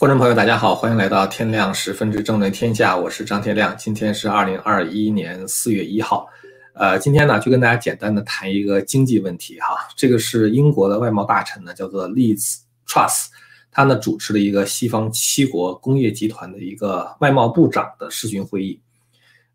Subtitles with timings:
[0.00, 3.76] 观众朋友，大家好，欢迎来到天亮十分之正论天下，我是张天亮。
[3.76, 6.26] 今天是二零二一年四月一号，
[6.72, 9.76] 呃，今天呢就跟大家简单的谈一个经济问题哈。
[9.94, 13.26] 这个是英国的外贸大臣呢，叫做 Liz Truss，
[13.70, 18.80] 他呢主持了一个西方七国工业集团的一个外贸部长的视讯会议，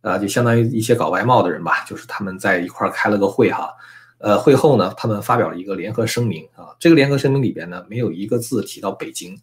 [0.02, 3.74] 呃，就相当于一些搞外贸的人吧，就是他们在一块开了个会哈。
[4.20, 9.36] 呃，会后呢，他们发表了一个联合声明啊，这个联合声明里边呢没有一个字提到北京。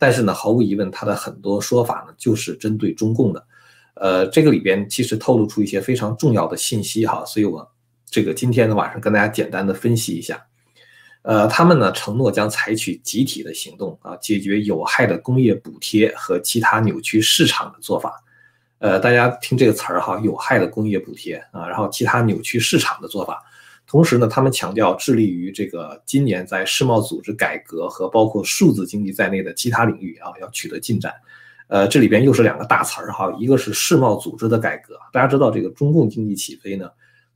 [0.00, 3.46] 但是呢，毫无疑问，他的很多说法呢，就是针对中共的。
[3.96, 7.70] 呃，这个里边其实透露出一些非常重要的信息哈，所以我
[8.06, 10.42] 这个今天的晚上跟大家简单的分析一下。
[11.20, 18.24] 呃，他们呢承诺将采取集体的行动啊，解决有害的工业补贴和其他扭曲市场的做法。
[18.78, 23.42] 呃，大家听这个词儿哈，有害的工业补贴啊，然后其他扭曲市场的做法。
[23.90, 31.12] 同时呢，他们强调致力于这个今年在世贸组织改革和包括数字经济在内的其他领域啊，要取得进展。
[31.66, 34.94] 呃，这里边又是两个大词儿哈，一个是世贸组织的改革。
[35.12, 36.88] 大家知道这个中共经济起飞呢，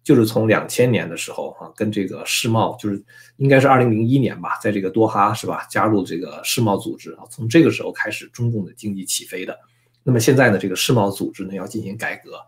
[0.04, 3.02] 就是从两千年的时候啊，跟这个世贸就是
[3.38, 9.58] 应该是二零零一年吧，在这个多哈是吧，加入这个世贸组织啊，从这个时候开始中共的经济起飞的。
[10.04, 12.38] 那么现在呢，这个世贸组织呢要进行改革。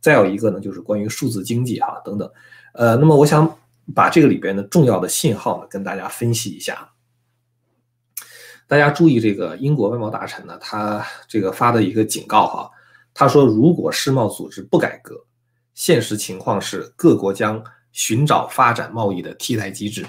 [0.00, 2.30] 再有一个呢，就是关于数字经济哈等等。
[2.74, 3.58] 呃，那么我想
[3.94, 6.92] 把这个里边的重要的信号呢，跟大家分析一下。
[8.66, 12.70] 大家注意，这个英国外贸大臣呢，他这个发的一个警告哈，
[13.14, 15.24] 他说，如果世贸组织不改革，
[15.74, 17.62] 现实情况是各国将
[17.92, 20.04] 寻找发展贸易的替代机制。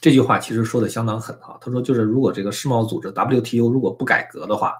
[0.00, 4.74] 这句话其实说的相当狠哈，他说就是如果这个世贸组织 WTO 如果不改革的话，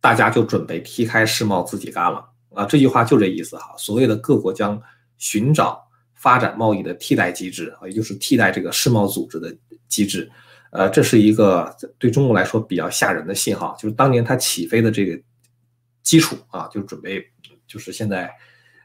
[0.00, 2.26] 大家就准备踢开世贸自己干了。
[2.54, 3.74] 啊，这句话就这意思哈。
[3.76, 4.80] 所谓的各国将
[5.18, 5.89] 寻找
[6.20, 9.56] 发展贸易的替代机制，也就是替代这个世贸组织的
[9.88, 10.30] 机制。
[10.70, 15.18] 呃，这是一个对中国来说比较吓人的信号，就是当年它起飞的这个
[16.02, 17.24] 基础啊，就准备
[17.66, 18.30] 就是现在，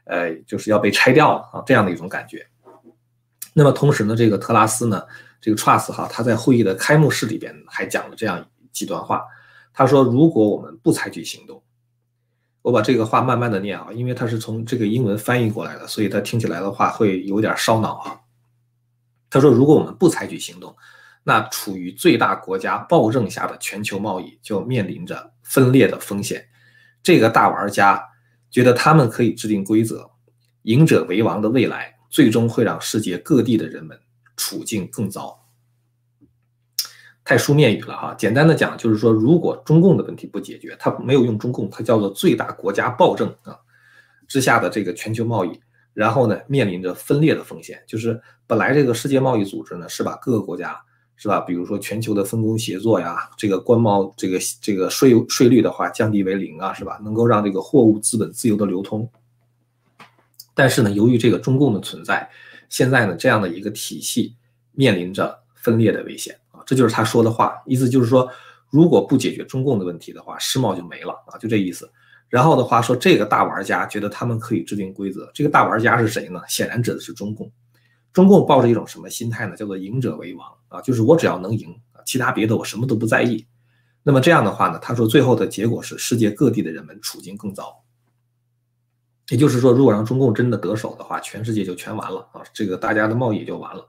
[0.04, 2.46] 呃，就是要被拆掉了啊，这样的一种感觉。
[3.52, 5.02] 那么同时呢，这个特拉斯呢，
[5.38, 9.22] 这个 Trust 哈，他在会议的开幕式里边还讲了这样几段话，
[9.74, 11.62] 他说：“如果我们不采取行动。”
[12.66, 18.20] 我把这个话慢慢的念啊，因为它是从这个英文翻译过来的，所以它听起来的话会有点烧脑啊。
[19.30, 20.74] 他说，如果我们不采取行动，
[21.22, 26.44] 那处于最大国家暴政下的全球贸易就面临着分裂的风险。
[27.04, 28.02] 这个大玩家
[28.50, 30.10] 觉得他们可以制定规则，
[30.62, 33.96] 赢者为王的未来，最终会让世界各地的人们
[34.36, 35.45] 处境更糟。
[37.28, 43.58] 太书面语了哈，简单的讲就是说，如果中共的问题不解决，他没有用中共，他叫做最大国家暴政啊
[44.28, 45.60] 之下的这个全球贸易，
[45.92, 50.80] 然后呢面临着分裂的风险，就是本来这个世界贸易组织呢是把各个国家
[51.16, 59.10] 是吧，比如说全球的分工协作呀，这个关贸这个这个税税率的话降低为零啊，是吧，能够让这个货物资本自由的流通。
[60.54, 62.30] 但是呢，由于这个中共的存在，
[62.68, 64.36] 现在呢这样的一个体系
[64.70, 66.38] 面临着分裂的危险。
[66.66, 68.28] 这就是他说的话，意思就是说，
[68.70, 71.88] 如果不解决中共的问题的话，世贸就没了啊，就这意思。
[72.28, 76.40] 然后的话说，这个大玩家觉得他们可以制定规则，这个大玩家是谁呢？
[76.48, 77.48] 显然指的是中共。
[78.12, 79.54] 中共抱着一种什么心态呢？
[79.54, 81.72] 叫做赢者为王啊，就是我只要能赢，
[82.04, 83.46] 其他别的我什么都不在意。
[84.02, 87.84] 那么这样的话呢，他说最后的结果是世界各地的人们处境更糟。
[89.28, 93.86] 也就是说，如果让中共真的得手的话，全世界就全完了啊，这个大家的贸易就完了。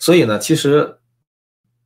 [0.00, 0.96] 所以呢，其实。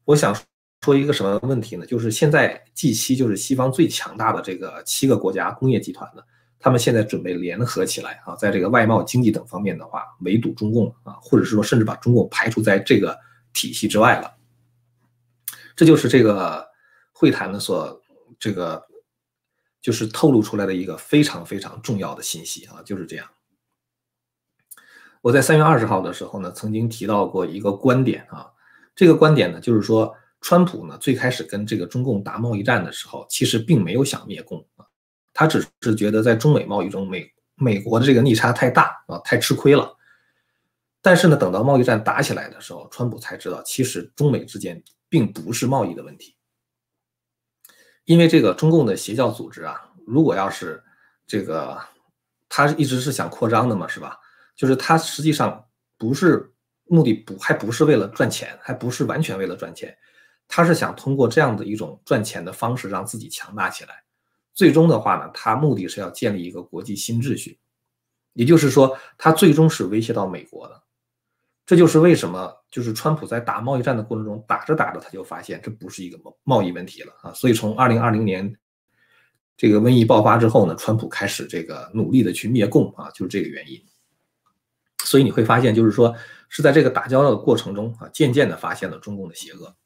[0.05, 0.35] 我想
[0.83, 1.87] 说一个什么问题呢？
[1.87, 6.23] 就是现在 G7 就是西方最强大的这个七个国家工业集团呢，
[6.59, 13.19] 他们现在准备联合起来啊，在这个外贸、经济等方面的话，围堵中共啊，或者是说甚至把中共排除在这个
[13.55, 14.35] 体系之外了。
[15.75, 16.69] 这就是这个
[17.13, 17.99] 会谈的所
[18.39, 18.87] 这个
[19.81, 23.27] 就是透露出来的一个非常非常重要的信息啊，就是这样。
[25.23, 28.51] 我在三月二十号的时候呢，曾经提到过一个观点啊。
[28.95, 34.87] 这个观点呢，就是说，川普呢最开始跟这个中共打贸易战的时候，其实并没有想灭共啊，
[35.33, 39.97] 他只是觉得在中美贸易中，美美国的这个逆差太大啊，太吃亏了。
[41.03, 46.37] 但是呢，等到贸易战打起来的时候，川普才知道，其实中美之间并不是贸易的问题，
[48.05, 50.81] 因为这个中共的邪教组织啊，如果要是
[51.27, 51.79] 这个
[52.49, 54.19] 他一直是想扩张的嘛，是吧？
[54.55, 55.67] 就是他实际上
[55.99, 56.53] 不是。
[56.87, 59.97] 目的不还不是为了赚钱，还不是完全为了赚钱，
[60.47, 64.05] 他是想通过这样的一种赚钱的方式让自己强大起来。
[64.53, 67.59] 最终的话呢，他目的是要建立一个国际新秩序，
[68.35, 70.83] 也就是说，他最终是威胁到美国的。
[71.67, 78.55] 这就是为什么就是川普在打贸易战的过程中，打着打着他就发现这不是一个贸贸易问题了啊，所以从二零二零年
[79.57, 83.83] 这个瘟疫爆发之后呢，川普开始这个努力的去灭共啊，就是这个原因。
[85.05, 86.15] 所以你会发现，就是说
[86.55, 89.77] 是在这个打交道的过程中啊，渐渐的发现了中共的邪恶。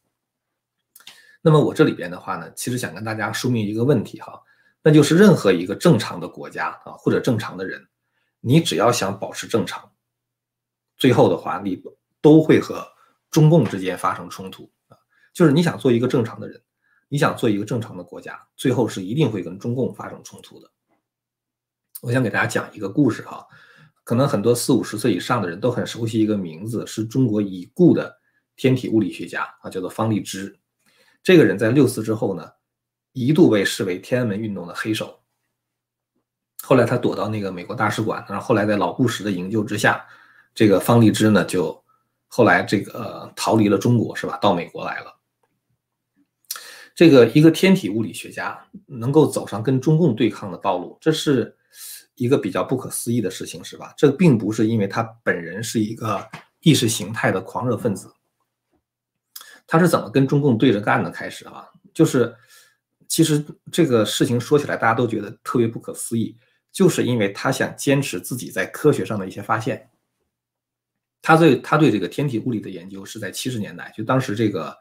[1.41, 4.43] 那么我这里边的话呢，其实想跟大家说明一个问题哈，
[4.83, 7.89] 那就是任何一个正常的国家啊，或者正常的人，
[8.41, 9.91] 你只要想保持正常，
[10.99, 11.83] 最后的话你。
[12.21, 12.85] 都会和
[13.31, 14.99] 中共之间发生冲突啊！
[15.33, 16.61] 就是你想做一个正常的人，
[17.09, 20.69] 你想做一个正常的国家，最后是一定会跟中共发生冲突的。
[22.03, 23.47] 我想给大家讲一个故事哈，
[24.09, 28.11] 可能很多四五十岁以上的人都很熟悉一个名字，是中国已故的
[28.57, 30.59] 天体物理学家啊，叫做方励之。
[31.23, 32.51] 这个人在六四之后呢，
[33.13, 35.21] 一度被视为天安门运动的黑手。
[36.63, 40.03] 后来他躲到那个美国大使馆，然后后来在老布什的营救之下，
[40.55, 41.85] 这个方励之呢就。
[42.29, 44.39] 后来这个逃离了中国是吧？
[44.39, 45.21] 到美国来了。
[46.95, 51.58] 这个一个天体物理学家能够走上跟中共对抗的道路，这是
[52.19, 53.95] 一个比较不可思议的事情是吧？
[53.97, 56.23] 这并不是因为他本人是一个
[56.61, 58.13] 意识形态的狂热分子，
[59.67, 61.11] 他是怎么跟中共对着干的？
[61.11, 62.35] 开始啊，就是
[63.07, 63.43] 其实
[63.73, 66.37] 这个事情说起来大家都觉得特别不可思议，
[66.71, 69.89] 就是因为他想坚持自己在科学上的一些发现。
[71.21, 74.77] 他对他对这个天体物理的研究是在七十年代，就当时这个，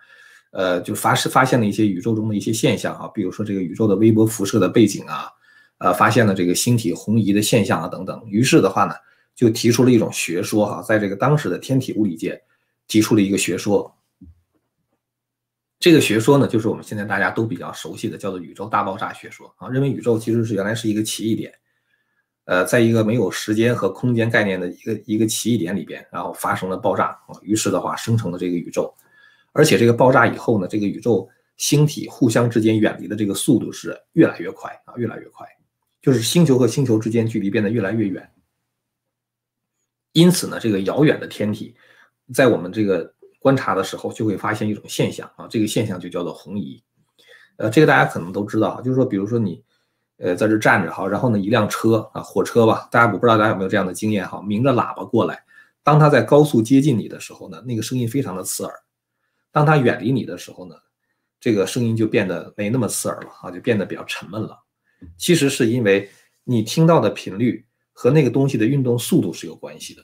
[0.52, 5.30] 呃，就发是发现了一些宇宙中的一些现象啊，比如说这个宇宙的微波辐射的背景啊，
[5.80, 8.24] 呃，发现了这个星体红移的现象啊等等。
[8.28, 8.94] 于是的话呢，
[9.36, 12.42] 就提出了一种学说哈，在这个当时的天体物理界
[12.88, 13.94] 提出了一个学说。
[15.80, 21.54] 这个学说呢，就是我们现在大家都比较熟悉的，叫做宇宙大爆炸学说啊，认为宇宙其实是原来是一个奇异点。
[22.46, 28.92] 呃，在一个没有时间和空间概念的一个一个奇异点里边，然后发生了爆炸啊，于是的话生成了这个宇宙，
[29.52, 31.28] 而且这个爆炸以后呢，这个宇宙
[31.58, 35.46] 星体互相之间远离的这个速度是越来越快啊，越来越快，
[36.08, 38.32] 就是星球和星球之间距离变得越来越远。
[40.14, 41.76] 因此呢，这个遥远的天体，
[42.34, 46.82] 在我们这个观察的时候，就会发现一种现象啊，这个现象就叫做红移。
[47.58, 49.62] 呃，这个大家可能都知道，就是说，比如说你。
[50.20, 55.44] 呃，在这站着哈，然后呢，一辆车啊，火车吧，大家我不知道大家有没有这样的经验哈，鸣着喇叭过来，
[55.84, 58.74] 当它在高速接近你的时候呢，那个声音非常的刺耳；
[59.52, 60.76] 当它远离你的时候呢，
[61.40, 64.58] 这个声音就变得没那么刺耳了啊，就变得比较沉闷了。
[65.18, 66.10] 其实是因为
[66.44, 70.04] 你听到的频率和那个东西的运动速度是有关系的。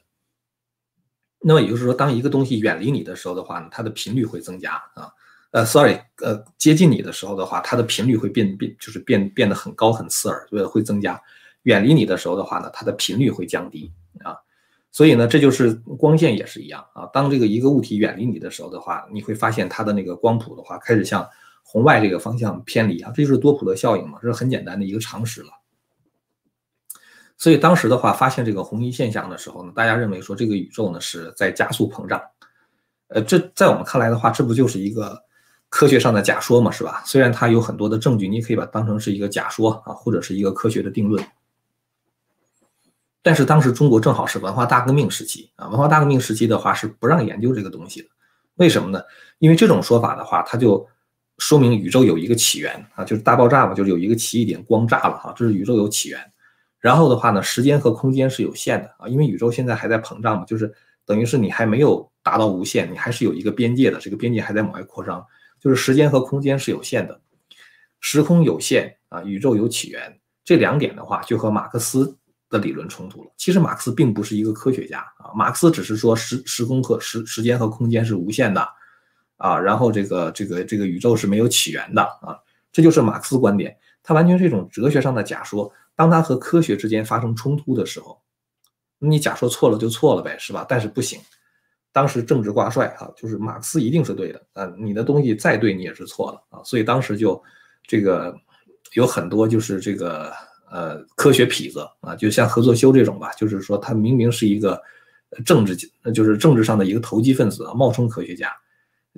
[1.39, 5.11] 那么也就是说，当一个东西远离你的时候的话呢，它的频率会增加啊。
[5.51, 11.15] 呃，sorry，呃，接近你的时候的话，它的频率会变变，就是变变得很高很刺耳，会会增加；
[11.63, 13.91] 远离你的时候的话呢，它的频率会降低
[14.23, 14.35] 啊。
[14.91, 17.05] 所以呢，这就是光线也是一样啊。
[17.13, 21.27] 当这个一个物体远离你的时候的话，你会发现它的那个光谱的话开始向
[21.73, 25.49] 红外这个方向偏离啊，这就是多普勒效应嘛，这是很简单的一个常识了。
[27.35, 32.21] 所以当时的话，发现这个红移现象的时候呢，大家认为说这个宇宙呢是在加速膨胀。
[33.07, 35.19] 呃，这在我们看来的话，这不就是一个？
[35.69, 37.01] 科学上的假说嘛，是吧？
[37.03, 41.25] 虽然它有很多的证据，你可以把它当成是一个假说啊，或者是一个科学的定论。
[43.23, 48.09] 但是当时中国正好是文化大革命时期啊，文化大革命时期的话是不让研究这个东西的。
[48.57, 49.01] 为什么呢？
[49.39, 50.87] 因为这种说法的话，它就
[51.37, 56.19] 说明宇宙有一个起源啊，就是大爆炸嘛，就是有一个奇异点光炸了哈，这是宇宙有起源。
[56.79, 60.71] 然后的话呢，时间和空间是有限的啊，因为宇宙现在还在膨胀嘛，就是
[61.05, 65.25] 等于是你还没有达到无限，你还是有一个边界的，这个边界还在往外扩张。
[65.59, 67.21] 就是时间和空间是有限的，
[68.01, 72.17] 时空有限啊，宇宙有起源，这两点的话就和马克思
[72.49, 73.31] 的理论冲突了。
[73.37, 78.67] 其实马克思并不是一个科学家啊，马克思只是说时时空和时时间和空间是无限的
[79.37, 82.39] 啊，然后这个这个这个宇宙是没有起源的啊，
[82.71, 85.71] 这就是马克思观点，它完全是一种哲学上的假说。
[85.95, 88.19] 当它和科学之间发生冲突的时候，
[88.97, 90.65] 你假说错了就错了呗，是吧？
[90.67, 91.19] 但是不行。
[91.91, 97.39] 当时政治挂帅啊，就是马克思一定是对的啊，你的东西再对你也是错的啊，所以当时就
[97.85, 98.35] 这个
[98.93, 100.33] 有很多就是这个
[100.71, 104.81] 呃科学痞子啊，就像何作修这种吧，就是说他明明是一个
[105.45, 105.75] 政治
[106.11, 108.51] 就是政治上的一个投机分子啊，冒充科学家，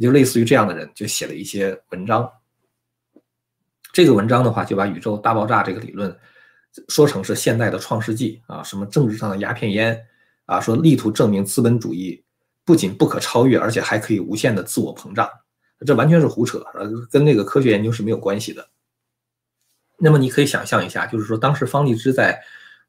[0.02, 2.30] 就类似于这样的人就写了一些文章。
[3.94, 6.16] 这个文章的话就把宇宙大爆炸这个理论
[6.90, 10.06] 说成是现代的创世纪啊，什么政治上的鸦片烟
[10.46, 12.22] 啊，说力图证明资本主义。
[12.68, 15.30] 不仅不可超越，而且还可以无限的自我膨胀，
[15.86, 16.66] 这完全是胡扯，
[17.12, 18.68] 跟那个科学研究是没有关系的。
[20.00, 22.44] 那么你可以想象一下，就是说当时方励之在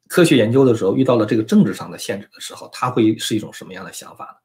[0.08, 4.38] 科学研究的时候遇到了这个政治上的限制的时候，他会是一种什么样的想法呢？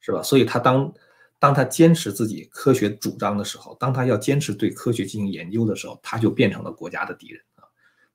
[0.00, 0.20] 是吧？
[0.20, 0.92] 所以他当
[1.38, 7.64] 当他坚持自己科学主张的时候，当他要坚持对科学进行研究的时候，他就变成了国家的敌人啊。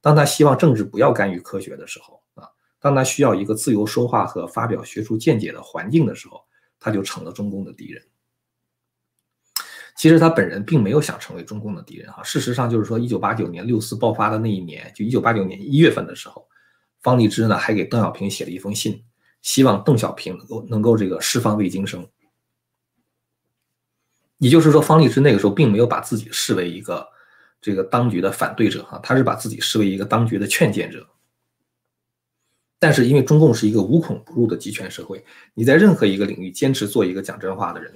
[0.01, 2.49] 当他希望政治不要干预科学的时候啊，
[2.79, 6.43] 当他需要一个自由说话和发表学术见解的环境的时候，
[6.79, 8.03] 他就成了中共的敌人。
[9.95, 12.23] 其实他本人并没有想成为中共的敌人哈。
[12.23, 16.47] 事实上，就是说，一九八九年六四爆发的那一年，就一九八九年一月份的时候，
[17.01, 19.03] 方励之呢还给邓小平写了一封信，
[19.43, 22.03] 希望邓小平能够能够这个释放魏京生。
[24.41, 27.07] 也就是说，方励之那个时候并没有把自己视为一个
[27.61, 31.07] 这个当局的反对者哈，他是把自己视为一个当局的劝谏者。
[32.79, 37.93] 但是因为中共是一个无孔不入的集权社会，你在任何一个领域坚持做一个讲真话的人。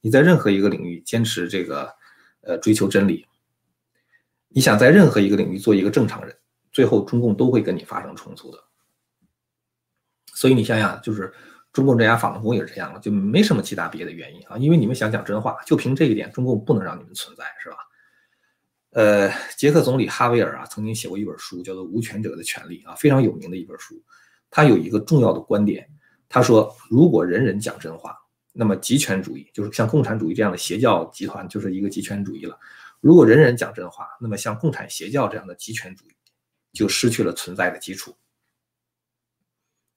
[0.00, 1.94] 你在任何一个领域坚持这个，
[2.40, 3.26] 呃，追求真理，
[4.48, 6.34] 你想在任何一个领域做一个正常人，
[6.72, 8.58] 最后中共都会跟你发生冲突的。
[10.32, 11.34] 所以你想想，就是
[11.72, 17.76] 中共这家法轮功也是这样的，就没什么其他别的原因啊，因为你们想讲真话，就凭这一点，中共不能让你们存在，是吧？
[18.90, 23.94] 呃，捷克总理哈维尔啊，曾经写过一本书，叫做《无权者的权利》啊，非常有名的一本书。
[24.50, 25.88] 他有一个重要的观点，
[26.28, 28.16] 他说，如果人人讲真话。
[28.54, 32.54] 那么极权主义就是像共产主义这样的邪教集团，就是一个极权主义了。
[33.00, 36.12] 如果人人讲真话，那么像共产邪教这样的极权主义
[36.70, 38.14] 就失去了存在的基础。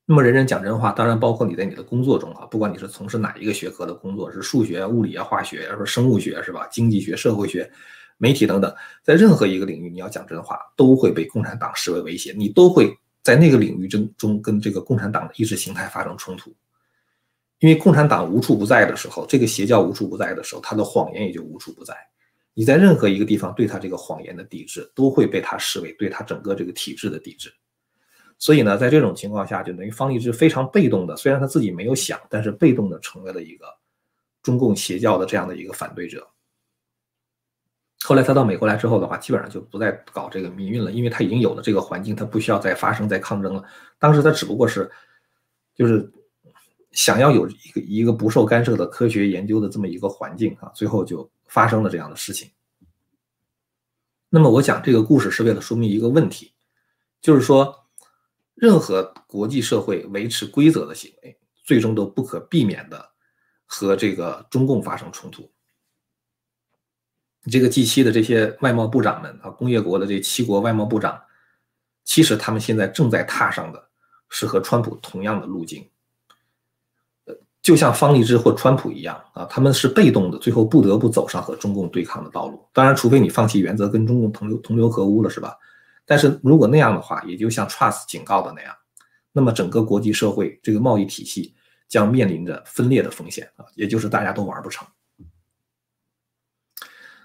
[0.08, 6.68] 那么人人讲真话，当然包括你在你的工作中啊，不管你是从事哪一个学科的工作，是数学、物理啊、化学，说生物学是吧？
[6.72, 7.68] 经济学、社会学、
[8.18, 8.72] 媒体等等，
[9.02, 16.56] 在任何一个领域，你要讲真话，都会被共产党视为威胁，你都会在那个领域中中跟这个共产党的意识形态发生冲突。
[17.60, 21.96] 因为共产党无处不在的时候，这个邪教无处不在的时候，他的谎言也就无处不在。
[22.54, 27.52] 你在任何一个地方对他这个谎言的抵制，都会被他视为对他整个这个体制的抵制。
[28.38, 33.66] 所以呢，在这种情况下，就等于方励之非常被动的，虽然他自己没有想，但是被动的成为了一个
[34.44, 36.28] 中共邪教的这样的一个反对者。
[38.04, 43.64] 后来他到美国来之后的话，基本上就不再搞这个民运了，因为他已经有了这个环境，他不需要再发生再抗争了。
[44.00, 44.90] 当时他只不过是，
[45.76, 46.12] 就是。
[46.92, 52.50] 想要有一个一个不受干涉的科学研究的这么一个环境啊，最后就发生了这样的事情。
[54.30, 56.54] 那么我讲这个故事是为了说明一个问题，
[57.20, 57.85] 就是说，
[58.56, 63.12] 任何国际社会维持规则的行为，最终都不可避免的
[63.66, 65.52] 和这个中共发生冲突。
[67.52, 71.22] 这个 G7 的这些外贸部长们啊，工业国的这七国外贸部长，
[72.04, 73.90] 其实他们现在正在踏上的
[74.30, 75.88] 是和川普同样的路径。
[77.62, 82.64] 就像方励之或川普一样啊，他们是被动的，最后不得不走上和中共对抗的道路。
[82.72, 85.58] 当然，除非你放弃原则，跟中共同流同流合污了，是吧？
[86.06, 88.76] 但是如果那样的话，也就像 Trust 警告的那样，
[89.32, 91.56] 那么整个国际社会这个贸易体系
[91.88, 94.88] 将面临着分裂的风险啊，也就是大家都玩不成。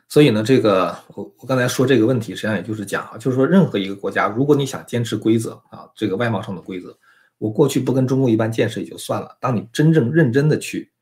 [0.08, 6.98] 所以呢，这个我我刚才说这个问题，实际上也就是讲啊，就是说任何一个国家，如果你想坚持规则啊，这个外贸上的规则。
[7.38, 10.92] 我过去不跟中共一般见识也就算了，当你真正认真的去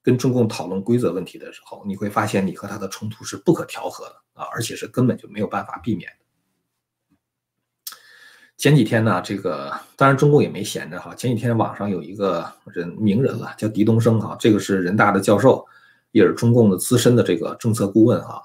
[0.00, 6.08] 跟中共讨论规则问题的时候，你会发现你和他的冲突是不可调和的啊，而且是根本就没有办法避免。
[8.62, 15.66] 前几天呢，这个当然中共也没闲着哈，前几天网上有一个人名人了，叫狄东升哈，这个是人大的教授，
[16.12, 18.40] 也是中共的资深的这个政策顾问哈，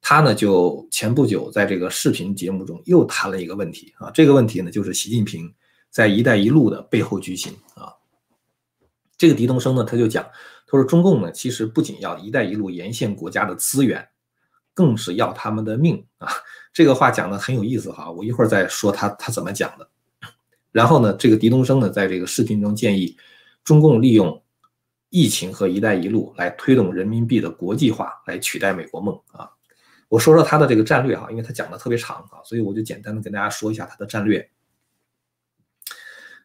[0.00, 5.52] 他呢就前不久在这个视频节目中又谈了一个问题啊，这个问题呢就是习近平。
[5.90, 7.92] 在“一带一路”的背后居心啊，
[9.18, 10.24] 这个狄东升呢，他就讲，
[10.68, 14.06] 他说中共呢，其实不仅要“一带一路”沿线国家的资源，
[14.72, 16.28] 更是要他们的命啊。
[16.72, 19.88] 这个话讲的很有意思哈，我一会儿再说他他怎么讲的。
[20.72, 23.16] 然后呢，这个狄东升呢，在这个视频中建议，
[23.64, 24.40] 中共利用
[25.08, 29.50] 疫情和“一带一路”来推动人民币的国际化，来取代美国梦啊。
[30.08, 34.48] 我说说他的这个战略哈，因为他讲的特别长啊，所以我就简单的跟大家说一下他的战略。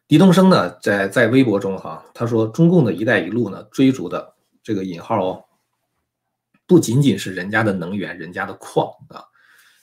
[0.08, 5.44] 狄东升呢，在在微博中哈，他说中共的一带一路呢，追逐的这个引号哦，
[6.66, 9.22] 不仅仅是人家的能源、人家的矿啊，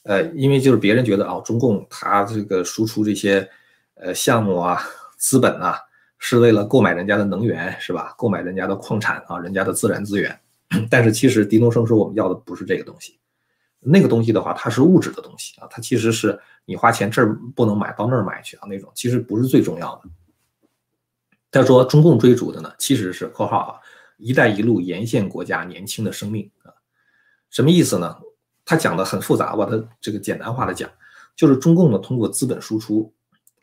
[0.04, 3.50] 呃，因为就是别人觉得啊，中共他这个输出这些
[3.96, 4.82] 呃项目啊、
[5.18, 5.78] 资本啊，
[6.18, 8.14] 是为了购买人家的能源是吧？
[8.18, 10.40] 购买人家的矿产啊、人家的自然资源。
[10.90, 13.20] 但是其实狄东升说，我们要的不是这个东西，
[13.80, 16.40] 那个东西的话，它是物质的东西啊，它其实是。
[16.66, 20.04] 你花钱这儿不能买到那儿买去啊，那种其实不是最重要的。
[21.52, 23.80] 他说中共追逐的呢，其实是（括号啊
[24.16, 26.72] ）“一带一路”沿线国家年轻的生命啊，
[27.50, 28.18] 什么意思呢？
[28.66, 30.90] 他讲的很复杂，把它这个简单化的讲，
[31.36, 33.14] 就是中共呢通过资本输出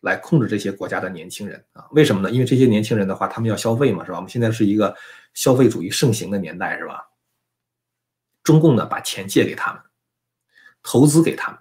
[0.03, 1.87] 来控制这些国家的年轻人啊？
[1.93, 2.31] 为什么呢？
[2.31, 4.17] 因为这些年轻人的话，他们要消费嘛，是吧？
[4.17, 4.95] 我们现在是一个
[5.35, 7.09] 消费主义盛行的年代，是吧？
[8.43, 9.83] 中共呢，把钱借给他们，
[10.83, 11.61] 投资给他们，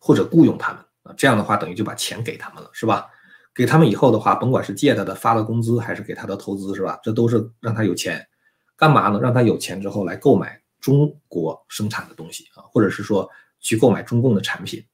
[0.00, 3.08] 或者雇佣他们啊，这样的话等于就把钱给他们了，是吧？
[3.52, 7.00] 给他们以后的话，甭管是借他的、发的工资，还是给他的投资，是吧？
[7.02, 8.24] 这都是让他有钱，
[8.76, 9.18] 干嘛呢？
[9.20, 13.28] 让他有钱之后来购买中国生产的东西啊，或者是说
[13.60, 14.84] 去购买中共的产品。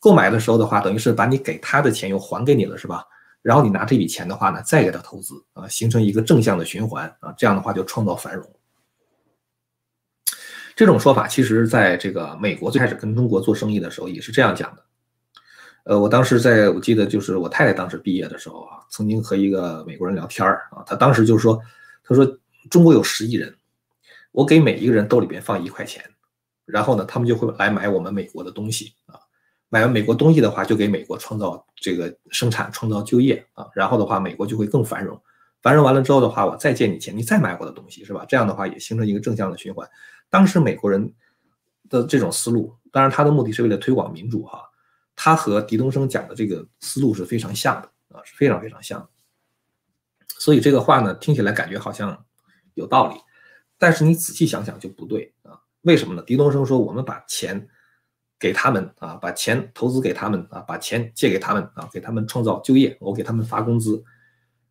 [0.00, 3.04] 购买的时候的话，等于是把你给他的钱又还给你了，是吧？
[3.40, 8.48] 然后你拿这笔钱的话呢，再给他投资啊，形成一个正向的循环啊，这样的话就创造繁荣。
[10.74, 14.84] 这种说法其实在这个美国最开始跟中国做生意的时候也是这样讲的。
[15.84, 21.60] 呃，我当时在我记得就是我太太当时毕业的时候啊，曾经和一个美国人聊天啊，他当时就说，
[22.04, 22.24] 他说
[22.70, 23.52] 中国有十亿人，
[24.32, 26.04] 我给每一个人兜里边放一块钱，
[26.64, 29.20] 然后呢，他们就会来买我们美国的东西啊。
[29.68, 35.18] 买完美国东西的话，就给美国创造这个生产、创造就业啊，然后的话，美国就会更繁荣。
[35.62, 38.24] 繁荣完了之后的话，我再借你钱，你再买我的东西，是吧？
[38.28, 39.88] 这样的话也形成一个正向的循环。
[40.28, 41.14] 当时美国人
[41.88, 44.60] 的这种思路，当然他的目的是为了推广民主哈，
[45.16, 49.08] 他和狄东升讲的这个思路是非常像的啊，是非常非常像的。
[50.36, 52.24] 所以这个话呢，听起来感觉好像
[52.74, 53.14] 有道理，
[53.82, 55.58] 但是你仔细想想就不对啊？
[55.80, 56.22] 为什么呢？
[56.22, 57.68] 狄东升说我们把钱。
[58.42, 64.02] 给他们啊，把钱投资给他们啊，把钱借给他们啊，给他们创造就业，我给他们发工资，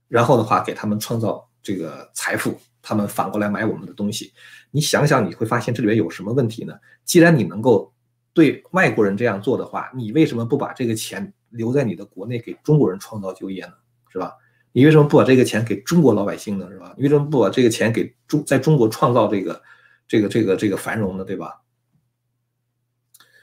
[0.10, 4.34] 然后的话给他们创造这个财富，他们反过来买我们的东西。
[4.72, 6.78] 你想想，你会发现这里面有什么问题呢？
[7.06, 7.94] 既然你能够
[8.34, 13.74] 对外国人这样做的话，你为什么不把这个钱留在你的国内给中国人创造就业呢？
[14.10, 14.34] 是吧？
[14.72, 16.68] 你为什么不把这个钱给中国老百姓呢？
[16.72, 16.94] 是吧？
[16.98, 19.62] 你为什么不把这个钱给中在中国创造这个
[20.08, 21.26] 这个这个这个繁荣呢？
[21.26, 21.62] 对吧？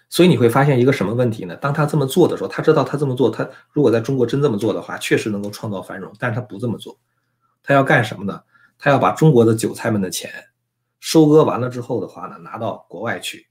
[0.09, 1.55] 所以你会发现一个什么问题呢？
[1.57, 6.11] 当他这么做的时候，他知道他这么做，他如果在中国真这么做的话，确实能够创造繁荣。
[6.19, 6.99] 但是他不这么做，
[7.63, 8.41] 他要干什么呢？
[8.79, 10.33] 他要把中国的韭菜们的钱
[11.01, 13.47] 收割完了之后的话呢，拿到国外去，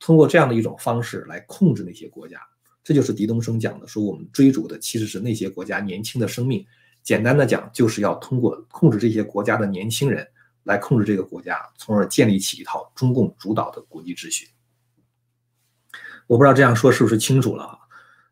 [0.00, 2.40] 通过这样的一种方式来控制那些国家。
[2.82, 6.64] 这就是狄东升讲的，说我们追逐的其实是那些国家年轻的生命。
[7.08, 10.28] 简单的讲，就是要通过控制这些国家的年轻人
[10.64, 14.50] 来控制这个国家，从而建立起一套中共主导的国际秩序。
[16.26, 17.78] 我不知道这样说是不是清楚了啊？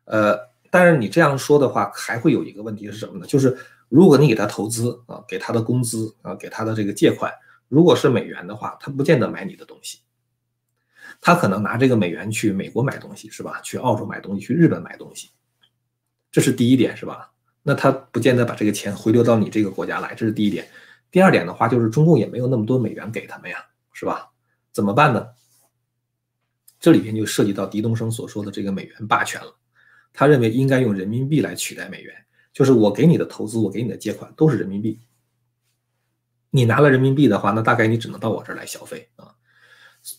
[0.05, 3.25] 呃，但是你这样说的话，还会有一个问题是什么呢？
[3.25, 3.57] 就是
[3.89, 7.33] 如果你给他投资啊，给他的工资啊，给他的这个借款，
[7.69, 10.01] 如果是美元的话，他不见得买你的东西，
[11.19, 13.59] 他可能拿这个美元去美国买东西，是吧？
[13.63, 15.31] 去澳洲买东西，去日本买东西，
[16.31, 17.31] 这是第一点，是吧？
[17.67, 20.65] 那他不见得把这个钱回流到你这个国家来，这是第一点。
[21.11, 23.57] 第二点的话，就是中共也没有那么多美元给他们呀，
[23.91, 24.31] 是吧？
[24.71, 25.27] 怎么办呢？
[26.79, 29.53] 这里边就涉及到狄东升所说的这个美元霸权了。
[30.13, 32.15] 他认为应该用人民币来取代美元，
[32.53, 35.01] 就是我给你的投资，我给你的借款都是人民币。
[36.49, 39.35] 你拿了人民币的话，那大概你只能到我这儿来消费啊，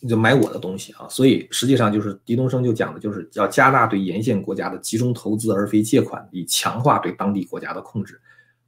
[0.09, 1.09] 就买我的东西啊。
[1.09, 8.21] 所以实际上就是狄东升就讲的就是要加大对沿线国家的集中投资而非借款，以强化对当地国家的控制。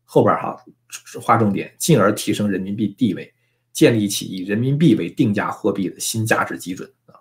[0.04, 0.56] 后边哈
[1.22, 3.32] 划重点，进而提升人民币地位，
[3.72, 7.14] 建立起以人民币为定价货币的新价值基准啊。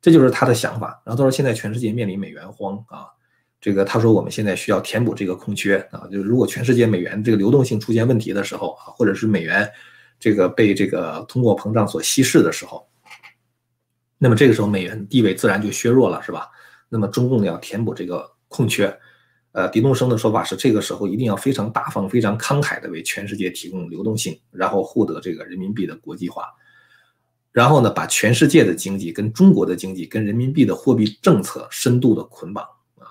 [0.00, 3.06] 这就是他的想法，然后他说现在全世界面临美元荒啊，
[3.60, 9.68] 这个他说我们现在需要填补这个空缺啊，就是如果全世界美元这个流动性出现问题的时候啊，或者是美元
[10.20, 12.86] 这个被这个通货膨胀所稀释的时候，
[14.22, 16.50] 那么这个时候美元地位自然就削弱了，是吧？
[16.90, 18.94] 那么中共要填补这个空缺，
[19.52, 26.44] 呃，狄东升的说法是这个时候一定要非常大方、非常慷慨的为全世界提供流动性，然后获得这个人民币的国际化。
[27.50, 32.62] 然后呢，把全世界的经济跟中国的经济、跟人民币的货币政策深度的捆绑
[32.98, 33.08] 啊。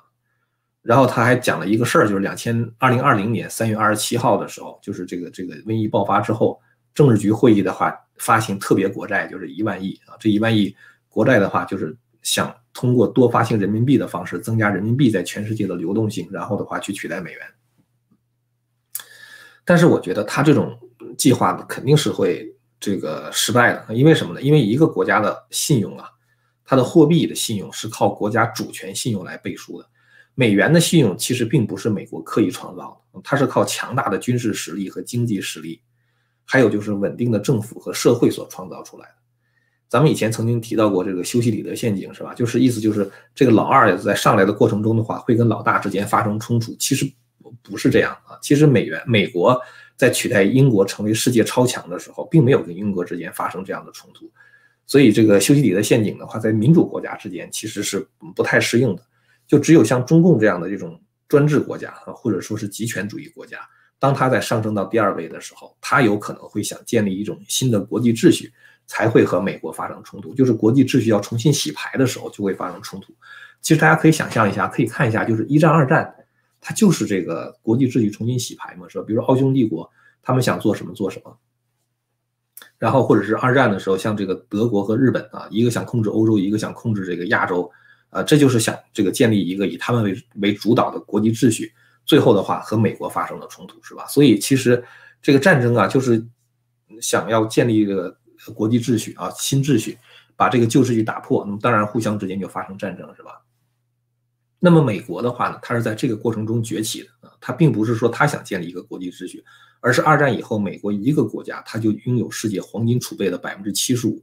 [0.81, 6.57] 然后他还讲了一个事儿，就是两千二零二零年三月二十七号的时候，就是这个这个瘟疫爆发之后，
[6.93, 10.15] 政治局会议的话发行特别国债，就是一万亿啊。
[10.19, 10.73] 这一万亿
[11.09, 17.41] 国债的话，就是想通过多发行人民币的方式，增加人民币在全世界的流动性，然后的话去取代美元。
[19.65, 20.79] 但是我觉得他这种
[21.17, 22.55] 计划，肯定是会。
[22.81, 24.41] 这个失败的，因为什么呢？
[24.41, 26.09] 因为一个国家的信用啊，
[26.63, 29.85] 它的货币的信用是靠国家主权信用来背书的。
[30.33, 35.81] 美元的信用其实并不是美国刻意创造的，它是靠强大的军事实力和经济实力，
[36.45, 39.15] 还有就是稳定的政府和社会所创造出来的。
[39.89, 42.33] 咱们以前曾经提到过这个修昔底德陷阱，是吧？
[42.33, 46.75] 就是意思就是这个老二在上来的过程中的话，会跟老大之间发生冲突。
[46.79, 47.11] 其实
[47.61, 49.59] 不是这样啊，其实美元美国。
[49.99, 54.31] 在取代英国成为世界超强的时候，并没有跟英国之间发生这样的冲突，
[54.87, 59.03] 所以这个修昔底德陷阱的话，在民主国家之间其实是不太适应的。
[59.45, 60.97] 就只有像中共这样的这种
[61.27, 63.57] 专制国家啊，或者说是极权主义国家，
[63.99, 68.53] 当它在上升到第二位的时候，它有可能会想建立一种新的国际秩序，
[68.89, 70.33] 才会和美国发生冲突。
[70.33, 73.13] 就是国际秩序要重新洗牌的时候，就会发生冲突。
[73.61, 76.11] 其实大家可以想象一下，可以看一下，就是一战、二战，
[76.59, 79.03] 它就是这个国际秩序重新洗牌嘛，是吧？
[79.07, 79.87] 比如奥匈帝国，
[80.23, 81.37] 他们想做什么做什么。
[82.79, 87.69] 然后或者是二战的时候，像这个德国和日本啊，一个想控制欧洲，一个想控制这个亚洲，
[88.09, 91.71] 啊，这就是想这个建立一个以他们为为主导的国际秩序。
[92.05, 94.03] 最后的话和美国发生了冲突，是吧？
[94.07, 94.83] 所以其实
[95.21, 96.25] 这个战争啊，就是
[97.01, 98.17] 想要建立一个
[98.53, 99.97] 国际秩序啊，新秩序，
[100.35, 101.43] 把这个旧秩序打破。
[101.45, 103.41] 那么当然互相之间就发生战争，是吧？
[104.59, 109.43] 那么美国的话呢，它是在这个过程中崛起的啊，它并不是说它想建立一个国际秩序。
[109.81, 114.21] 而是二战以后，美国一个国家，它就拥有世界黄金储备的百分之七十五。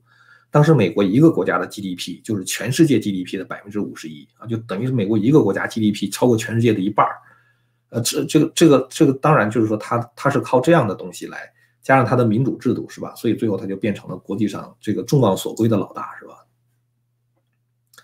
[0.51, 7.17] 当时美国一个国家的 GDP 就是全世界 GDP 的百分之五十一啊，就等于是美国一个国家 GDP 超过全世界的一半儿。
[7.89, 11.51] 呃，这这个这个这个当然就是说，它它是靠这样的东西来
[11.87, 13.15] 加上它的民主制度，是吧？
[13.15, 16.35] 所以最后它就变成了国际上这个众望所归的老大，是吧？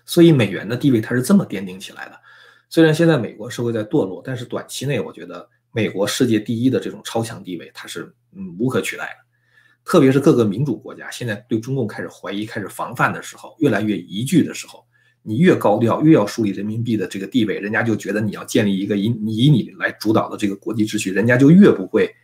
[0.06, 2.20] 所以美元的地位它是这么奠定起来的。
[2.68, 5.48] 虽然现在美国社会在堕落，但是短期内我觉得。
[5.74, 9.24] 美国世界第一的这种超强地位，它是嗯无可取代的。
[9.86, 14.84] 特别是各个民主国家现在对中共开始怀疑、开始防范的时候，越来越疑惧的时候，
[15.22, 22.14] 你越高调，越要树立人民币的这个地位，人家就觉得你要建立一个以以你来主导的这个国际秩序，人家就越不会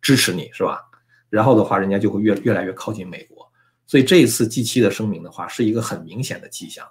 [0.00, 0.80] 支持你，是吧？
[1.34, 3.50] 然后的话，人家就会越越来越靠近美国。
[3.86, 6.86] 所以这一次 G7 的声明的话，是一个很明显的迹象。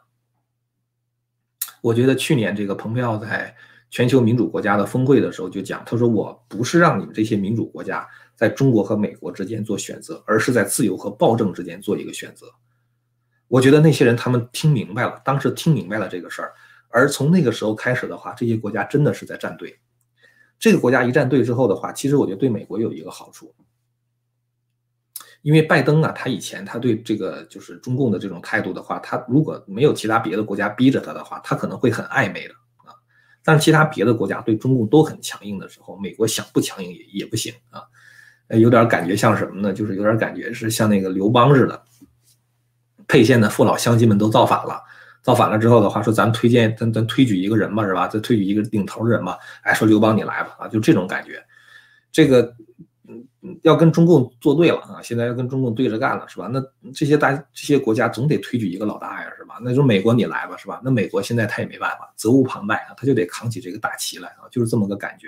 [1.82, 3.56] 我觉得去年这个蓬佩奥在。
[3.96, 12.48] 全球民主国家的峰会的时候就讲，他说我不是让你们这些民主国家在中国和美国之间做选择，而是在自由和暴政之间做一个选择。
[13.48, 16.54] 我觉得那些人他们听明白了，当时听明白了这个事儿，
[16.90, 19.78] 而从那个时候开始的话，这些国家真的是在站队。
[20.58, 23.54] 这个国家一站队之后的话，其实我觉得对美国有一个好处，
[25.44, 32.96] 因为拜登啊，他以前他对这个就是中共的这种态度的话，他如果没有其他别的国家逼着他的话，他可能会很暧昧的啊。
[33.44, 37.84] 但是其他别的国家对中共都很强硬的时候，美国想不强硬也也不行啊，
[38.58, 39.74] 有点感觉像什么呢？
[39.74, 41.84] 就是有点感觉是像那个刘邦似的，
[43.06, 44.82] 沛县的父老乡亲们都造反了，
[45.22, 48.08] 造反了之后的话说，咱推荐咱咱推举一个人吧，是吧？
[48.08, 51.44] 再推举一个领头的人吧，哎，说刘邦你来吧，啊，就这种感觉，
[52.14, 52.56] 这个。
[53.62, 55.02] 要跟中共作对了啊！
[55.04, 56.50] 现在要跟中共对着干了，是吧？
[56.52, 59.60] 那这些大这些国家总得推举一个老大呀，是吧？
[59.62, 60.82] 那就美国你来吧，是吧？
[60.84, 65.28] 那美国现在他也没办法，责无旁贷啊，他就得扛起这个大旗来啊，就是这么个感觉。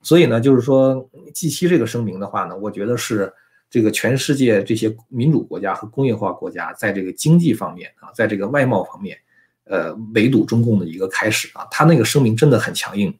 [0.00, 3.30] 所以呢，就是说 G7 这个声明的话呢，我觉得是
[3.68, 9.18] 这个全世界这些民主国家和工业化国家在这个经济方面啊，在这个外贸方面，
[9.64, 11.66] 呃，围堵中共的一个开始啊。
[11.70, 13.14] 他那个声明真的很强硬。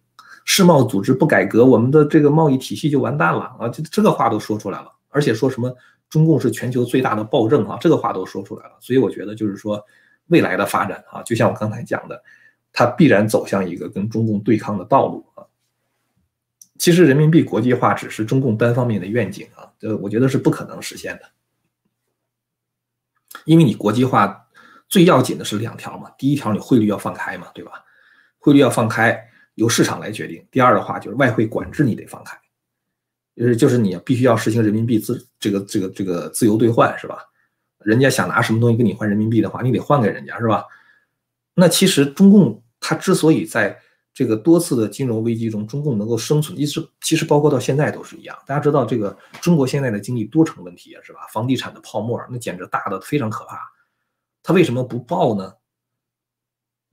[0.51, 3.69] 世贸组织不改革，我们的这个贸易体系就完蛋了啊！
[3.69, 5.73] 这这个话都说出来了，而且说什么
[6.09, 8.73] 中共是全球最大的暴政啊，这个话都说出来了。
[8.81, 9.85] 所以我觉得就是说，
[10.29, 12.21] 未来的发展啊，就像我刚才讲的，
[12.73, 15.45] 它必然走向一个跟中共对抗的道路啊。
[16.79, 21.25] 其实人民币国际化只是中共单方面的愿景啊，这我觉得是不可能实现的，
[23.45, 24.49] 因为你国际化
[24.89, 27.85] 最要紧的是两条嘛，第一条你汇率要放开嘛，对吧？
[28.39, 29.27] 汇率要放开。
[29.59, 30.43] 由市场来决定。
[30.51, 32.39] 第二的话就是外汇管制，你得放开，
[33.37, 37.19] 就是就是你必须要实行人民币自这个这个这个自由兑换，是吧？
[37.81, 40.65] 人家想拿什么东西跟你换人民币的话，你得换给人家，是吧？
[41.55, 43.77] 那其实中共它之所以在
[44.15, 48.37] 这个多次的金融危机中，中共能够生存，一直其实包括到现在都是一样。
[48.47, 51.21] 大家知道这个中国现在的经济多成问题啊，是吧？
[51.33, 53.59] 房地产的泡沫那简直大的非常可怕，
[54.43, 55.53] 它为什么不爆呢？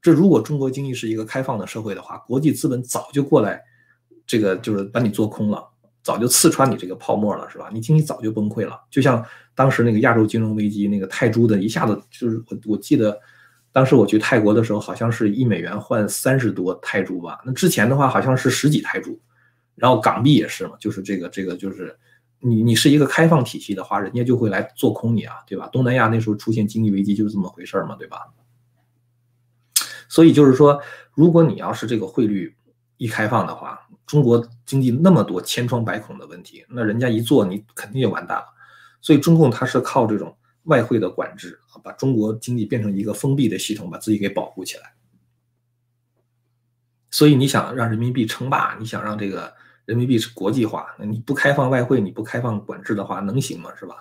[0.06, 3.60] 这如果中国经济是一个开放的社会的话，国际资本早就过来，
[4.28, 5.68] 这个就是把你做空了，
[6.04, 7.72] 早就刺穿你这个泡沫了，是吧？
[7.74, 8.80] 你经济早就崩溃了。
[8.92, 13.20] 就像当时那个亚洲金融危机，那个泰铢的一下子就是我我记得，
[13.72, 17.42] 当时我去泰国的时候，好像是一美元换三十多泰铢吧。
[17.44, 19.20] 那之前的话好像是十几泰铢，
[19.74, 21.98] 然后港币也是嘛，就是这个这个就是
[22.40, 25.68] 你你是一个开放体系的话，人家就会来做空你啊，对吧？
[25.74, 28.20] 东南亚那时候出现经济危机就是这么回事嘛，对吧？
[30.16, 30.82] 所以就是说，
[31.14, 32.56] 如果你要是这个汇率
[32.96, 38.46] 一开放的话，中国经济那么多千疮百孔的问题，那人家一做你肯定就完蛋了。
[39.02, 44.94] 所以中共它是靠这种外汇的管制，把中国经济变成一个封闭的系统，把自己给保护起来。
[47.12, 53.70] 所以你想让人民币称霸，你想让这个人民币是国际化，那你不开放外汇，你不开放管制的话，能行吗？
[53.78, 54.00] 是吧？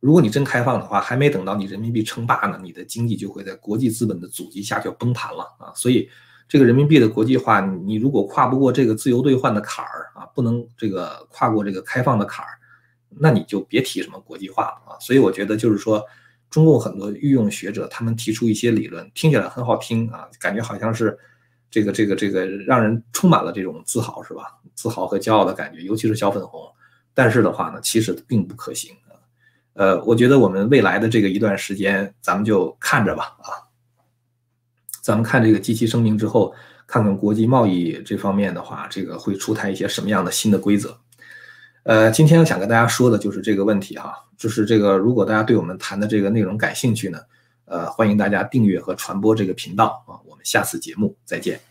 [0.00, 5.72] 如果你真开放的话，还没等到你人民币称霸呢，你的经济就会在国际资本的阻击下就崩盘了啊！
[5.74, 6.08] 所以
[6.48, 12.58] 这个人民币的国际化，你如果跨不过这个自由兑换的坎儿啊，不能这个跨过这个开放的坎儿，
[13.10, 14.98] 那你就别提什么国际化了啊。
[15.00, 16.02] 所以我觉得就是说，
[16.48, 21.18] 中共很多御用学者他们提出一些理论，听起来很好听啊，感觉好像是
[21.70, 24.58] 这个这个这个让人充满了这种自豪是吧？
[24.74, 26.62] 自豪和骄傲的感觉，尤其是小粉红。
[27.12, 28.96] 但是的话呢，其实并不可行。
[29.80, 33.48] 呃，我觉得我们未来的这个一段时间，咱们就看着吧啊。
[35.00, 36.54] 咱们看这个机器声明之后，
[36.86, 40.94] 看看国际贸易这方面的话，这个会出台一些什么样的新的规则？
[41.84, 47.18] 呃，今天想跟大家说的就是这个问题哈，就是这个如果大家对我们谈的这个内容感兴趣呢，
[47.64, 51.69] 呃，欢迎大家订阅和传播这个频道啊，我们下次节目再见。